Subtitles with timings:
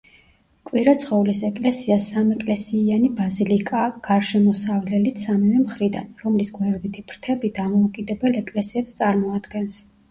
[0.67, 9.81] კვირაცხოვლის ეკლესია სამეკლესიიანი ბაზილიკაა, გარშემოსავლელით სამივე მხრიდან, რომლის გვერდითი ფრთები დამოუკიდებელ ეკლესიებს წარმოადგენს.